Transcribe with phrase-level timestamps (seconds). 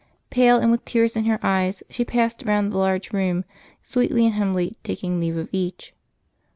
[0.31, 3.45] Pale, and with tears in her eyes, she passed round the large room,
[3.83, 5.93] sweetly and humbly taking leave of each.